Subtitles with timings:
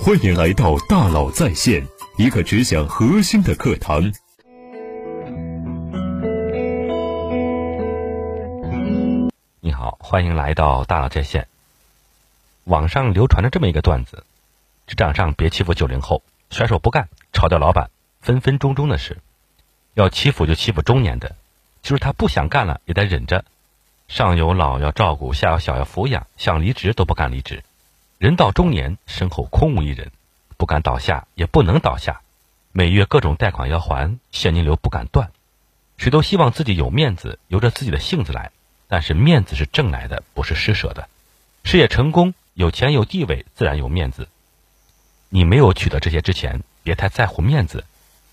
[0.00, 1.86] 欢迎来到大佬在线，
[2.16, 4.12] 一个只讲核心的课堂。
[9.60, 11.46] 你好，欢迎来到大佬在线。
[12.64, 14.24] 网上流传着这么一个段子：
[14.86, 17.90] 职场上别欺负九零后，甩手不干，炒掉老板，
[18.20, 19.18] 分分钟钟的事；
[19.94, 21.36] 要欺负就欺负中年的，
[21.82, 23.44] 就是他不想干了也得忍着。
[24.08, 27.62] 上有老要照顾，下有小要抚养，想离职都不敢离职。
[28.22, 30.12] 人到中年，身后空无一人，
[30.56, 32.20] 不敢倒下，也不能倒下。
[32.70, 35.32] 每月各种贷款要还，现金流不敢断。
[35.96, 38.52] 谁都希望自己有面子，由着自己的性子来。
[38.86, 41.08] 但是面子是挣来的，不是施舍的。
[41.64, 44.28] 事业成功，有钱有地位，自然有面子。
[45.28, 47.84] 你没有取得这些之前，别太在乎面子。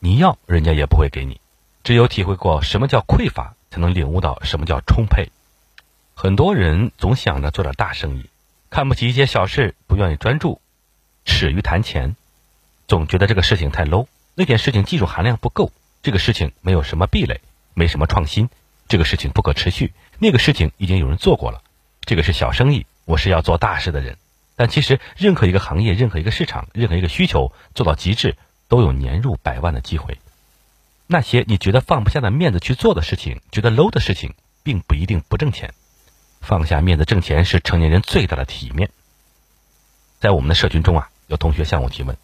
[0.00, 1.40] 你要，人家也不会给你。
[1.82, 5.30] 只有体会过什么叫匮乏，才能领悟到什么叫充沛。
[6.14, 8.28] 很多人总想着做点大生意。
[8.70, 10.60] 看不起一些小事，愿意专注，
[11.24, 12.16] 耻于谈钱，
[12.86, 17.40] 总觉得这个事情太 low，那件事情技术含量不够，这个事情没有什么壁垒，
[17.74, 18.48] 没什么创新，
[18.88, 21.62] 这个事情不可持续，那个事情已经有人做过了，
[22.02, 24.16] 这个是小生意，我是要做大事的人。
[24.56, 28.36] 但其实任何一个行业，任何一个市场，任何一个需求做到极致，
[28.68, 30.18] 都有年入百万的机会。
[31.06, 35.72] 那些你觉得放不下的面子去做的事情，觉得 low 的事情，并不一定不挣钱。
[36.40, 38.90] 放下面子挣钱是成年人最大的体面。
[40.20, 42.16] 在我们的社群中啊，有同学向我提问：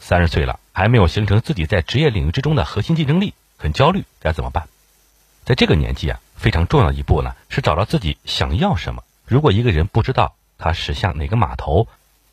[0.00, 4.68] 三十岁了还没有形成自己在职业领域之中的核心竞争力，很焦虑，该怎么办？
[5.44, 9.04] 在这个年纪啊，非常重要的一步呢，是找到自己想要什么。
[9.24, 11.86] 如果一个人不知道他驶向哪个码头，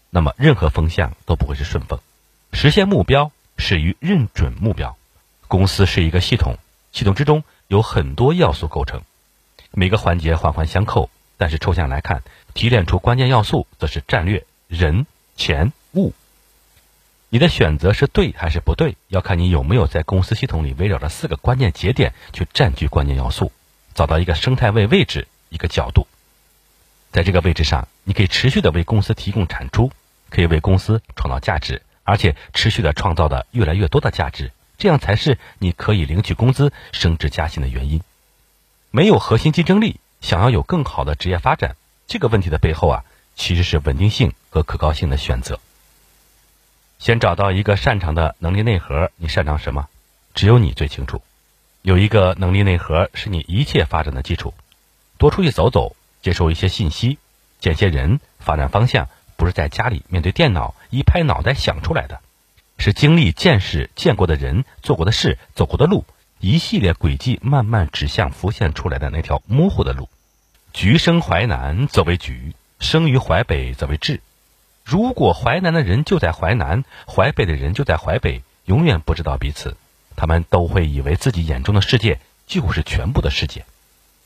[0.10, 2.00] 那么任何风向都不会是顺风。
[2.52, 4.98] 实现目标始于认准目标。
[5.48, 6.58] 公司是一个系统，
[6.92, 9.02] 系统之中有很多要素构成，
[9.72, 11.10] 每个环节环环相扣。
[11.38, 16.14] 但是抽象来看，提炼出关键要素，则是战略、人、钱、物。
[17.30, 23.52] 你的选择是对还是不对，要看你有没有在公司系统里围绕着四个关键节点去占据关键要素，
[23.94, 26.08] 找到一个生态位位置，一个角度。
[27.12, 29.92] 在这个位置上，你可以持续的为公司提供产出，
[30.30, 38.02] 可以为公司创造价值，而且持续的创造的越来越多的价值，这样才是你可以领取工资、升职加薪的原因。
[38.92, 40.00] 没有核心竞争力。
[40.22, 41.76] 想要有更好的职业发展，
[42.08, 43.04] 这个问题的背后啊，
[43.36, 45.60] 其实是稳定性和可靠性的选择。
[46.98, 49.88] 先找到一个擅长的能力内核，你擅长什么？
[50.34, 51.22] 只有你最清楚。
[51.82, 54.54] 有一个能力内核是你一切发展的基础。
[55.18, 57.20] 多出去走走，接受一些信息，
[57.60, 62.22] 见些人，发展方向不是在家里面对电脑一拍脑袋想出来的，
[62.78, 66.06] 是经历见识、见过的人、做过的事、走过的路。
[66.40, 70.10] 一系列轨迹慢慢指向浮现出来的那条模糊的路。
[70.74, 74.20] 橘生淮南则为橘，生于淮北则为枳。
[74.84, 79.76] 如果淮南的人就在淮南，淮北的人就在淮北，永远不知道彼此，
[80.16, 83.66] 他们都会以为自己眼中的世界就是全部的世界。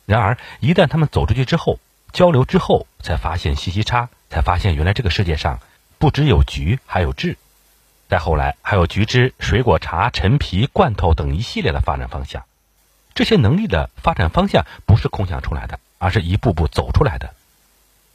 [0.05, 1.79] 然而，一旦他们走出去之后，
[2.11, 5.59] 交流之后，才发现信息差，才发现原来这个世界上
[5.97, 7.35] 不只有橘，还有枳。
[8.09, 12.43] 再后来，还有橘汁、水果茶、陈皮、罐头等一系列的发展方向。
[13.13, 17.33] 这些能力的发展方向不是空想出来的，而是一步步走出来的。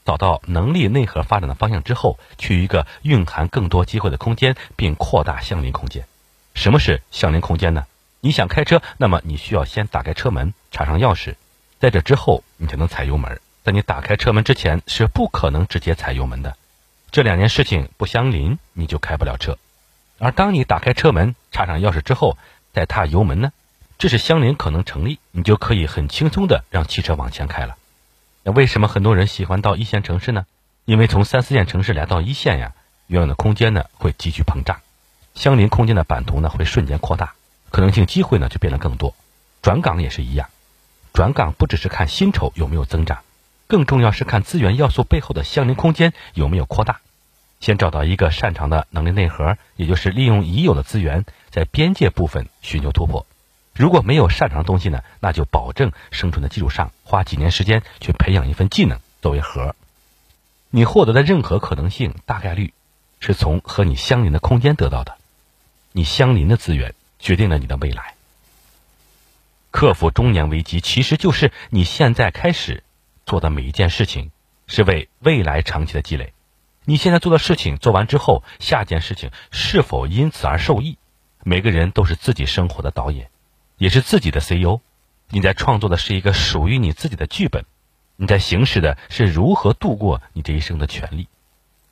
[0.04, 6.04] 找到能力内核发展的方向之后，去一个蕴含更多机会的空间，并扩大相邻空间。
[6.54, 7.86] 什么是相邻空间呢？
[8.20, 11.34] 你想开车，那么你需要先打开车门，插上钥匙，
[11.78, 13.40] 在这之后你才能踩油门。
[13.62, 16.56] 在你打开车门之前，是不可能直接踩油门的。
[17.10, 19.56] 这两件事情不相邻，你就开不了车。
[20.18, 22.36] 而当你打开车门、插上钥匙之后，
[22.72, 23.52] 再踏油门呢？
[23.96, 27.76] 这是相邻可能成立，你就可以很轻松的让汽车往前开了。
[28.46, 30.44] 那为什么很多人喜欢到一线城市呢？
[30.84, 32.74] 因为从三四线城市来到一线呀，
[33.06, 34.80] 拥有的空间呢会急剧膨胀，
[35.34, 37.32] 相邻空间的版图呢会瞬间扩大，
[37.70, 39.14] 可能性机会呢就变得更多。
[39.62, 40.50] 转岗也是一样，
[41.14, 43.20] 转岗不只是看薪酬有没有增长，
[43.66, 47.00] 更重要是看资源要素背后的相邻空间有没有扩大。
[47.60, 53.24] 先找到一个擅长的能力内核，也就是利用已有的资源，在边界部分寻求突破。
[53.74, 59.74] 如果没有擅长的东西呢，那就保证生存的基础上，花几年时间去培养一份技能作为核。
[60.70, 62.72] 你获得的任何可能性，大概率
[63.18, 65.16] 是从和你相邻的空间得到的。
[65.92, 68.14] 你相邻的资源决定了你的未来。
[69.70, 72.84] 克服中年危机，其实就是你现在开始
[73.26, 74.30] 做的每一件事情，
[74.68, 76.32] 是为未来长期的积累。
[76.84, 80.96] 你现在做的事情做完之后，下件事情是否因此而受益？
[81.42, 83.30] 每个人都是自己生活的导演，
[83.84, 84.80] 也是自己的 CEO。
[85.28, 87.66] 你在创作的是一个属于你自己的剧本，
[88.16, 91.28] 你在行使的是如何度过你这一生的权利。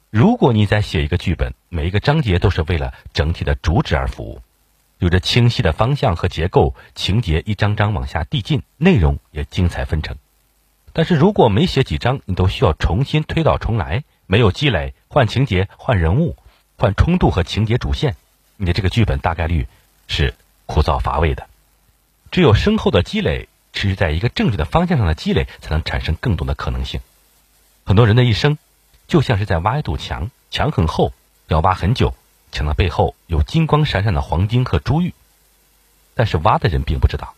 [0.09, 4.41] 如果你在写一个剧本，每一个章节都是为了整体的主旨而服务，
[5.00, 10.17] 有着清晰的方向和结构，情节一张张往下递进，内容也精彩纷呈。
[10.95, 16.38] 但是如果没写几章，你都需要重新推倒重来，没有积累，换情节、换人物、
[16.79, 18.17] 换冲突和情节主线，
[18.56, 19.67] 你的这个剧本大概率
[20.09, 20.33] 是
[20.65, 21.49] 枯燥乏味的。
[22.32, 27.00] 只有深厚的积累，持续在一个正确的方向上的积累，才能产生更多的可能性。
[27.84, 28.58] 很多人的一生。
[29.08, 31.12] 就像是在挖一堵墙，墙很厚，
[31.49, 32.14] 要挖很久。
[32.50, 35.12] 墙的背后有金光闪闪的黄金和珠玉，
[36.14, 37.34] 但是挖的人并不知道。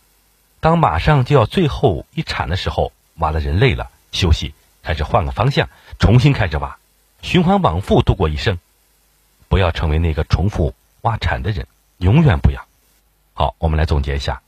[0.61, 4.55] 当马上就要最后一铲的时候，挖的人累了，休息，
[4.85, 5.69] 开始换个方向，
[5.99, 6.77] 重新开始挖，
[7.23, 8.61] 循环往复度过一生。
[9.49, 11.67] 不要成为那个重复挖铲的人，
[11.99, 12.65] 永远不要。
[13.33, 14.43] 好，我们来总结一下。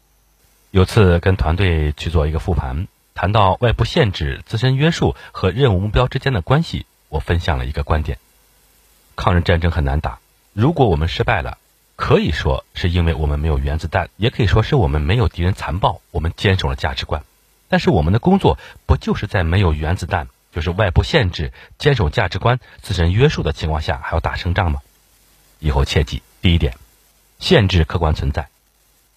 [0.76, 6.84] 有次跟团队去做一个复盘，谈到外部限制、自身约束和任务目标之间的关系。
[7.08, 8.18] 我分享了一个观点：
[9.16, 10.18] 抗日战争很难打。
[10.52, 11.56] 如果我们失败了，
[11.96, 17.24] 可以说是因为我们没有原子弹，也可以说是我们没有敌人残暴，我们坚守了价值观。
[17.70, 24.82] 但是我们的工作不就是在没有原子弹，就是外部限制、坚守价值观、自身约束的情况下还要打胜仗吗？
[25.58, 26.76] 以后切记：第一点，
[27.38, 28.50] 限制客观存在，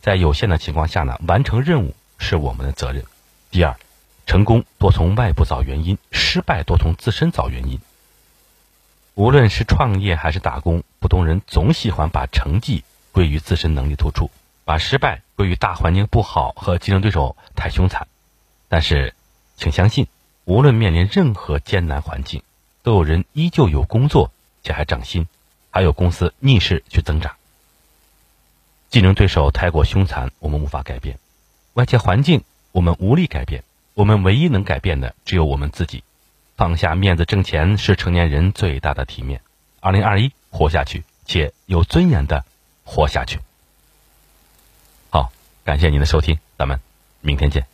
[0.01, 3.03] 在有限的情况下呢，完成任务是我们的责任。
[3.51, 3.75] 第二。
[4.25, 7.79] 成功多从外部找原因，失败多从自身找原因。
[9.15, 14.29] 无论是创业还是打工，普通人总喜欢把成绩归于自身能力突出，
[14.65, 18.07] 把失败归于大环境不好和竞争对手太凶残。
[18.67, 19.15] 但是，
[19.55, 20.05] 请相信，
[20.45, 22.43] 无论面临任何艰难环境，
[22.83, 24.29] 都有人依旧有工作
[24.61, 25.27] 且还涨薪，
[25.71, 27.38] 还有公司逆势去增长。
[28.89, 31.15] 竞争对手太过凶残，我们无法改变；
[31.74, 33.63] 外界环境，我们无力改变。
[33.94, 36.03] 我们唯一能改变的只有我们自己，
[36.56, 39.41] 放下面子挣钱是成年人最大的体面。
[39.80, 42.44] 二零二一，活下去，且有尊严的
[42.83, 43.39] 活下去。
[45.09, 45.31] 好，
[45.63, 46.80] 感谢您的收听，咱们
[47.21, 47.65] 明天见。